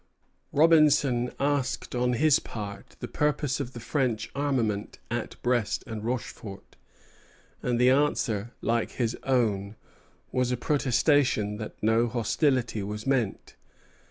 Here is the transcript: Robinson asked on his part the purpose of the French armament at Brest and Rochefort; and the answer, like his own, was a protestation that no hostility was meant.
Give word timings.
Robinson 0.51 1.31
asked 1.39 1.93
on 1.93 2.13
his 2.13 2.39
part 2.39 2.95
the 3.01 3.07
purpose 3.07 3.59
of 3.59 3.73
the 3.73 3.79
French 3.79 4.31
armament 4.33 4.97
at 5.11 5.39
Brest 5.43 5.83
and 5.85 6.03
Rochefort; 6.03 6.75
and 7.61 7.79
the 7.79 7.91
answer, 7.91 8.49
like 8.61 8.93
his 8.93 9.15
own, 9.21 9.75
was 10.31 10.51
a 10.51 10.57
protestation 10.57 11.57
that 11.57 11.75
no 11.83 12.07
hostility 12.07 12.81
was 12.81 13.05
meant. 13.05 13.55